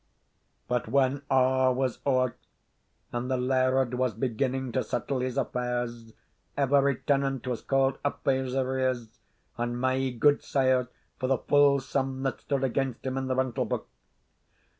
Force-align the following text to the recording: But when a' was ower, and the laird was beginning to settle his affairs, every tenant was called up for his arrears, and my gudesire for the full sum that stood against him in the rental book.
But 0.67 0.87
when 0.87 1.21
a' 1.29 1.71
was 1.71 1.99
ower, 2.07 2.35
and 3.11 3.29
the 3.29 3.37
laird 3.37 3.93
was 3.93 4.15
beginning 4.15 4.71
to 4.71 4.83
settle 4.83 5.19
his 5.19 5.37
affairs, 5.37 6.13
every 6.57 6.95
tenant 6.95 7.45
was 7.45 7.61
called 7.61 7.99
up 8.03 8.23
for 8.23 8.31
his 8.33 8.55
arrears, 8.55 9.19
and 9.59 9.79
my 9.79 10.09
gudesire 10.09 10.87
for 11.19 11.27
the 11.27 11.37
full 11.37 11.79
sum 11.81 12.23
that 12.23 12.41
stood 12.41 12.63
against 12.63 13.05
him 13.05 13.15
in 13.15 13.27
the 13.27 13.35
rental 13.35 13.65
book. 13.65 13.89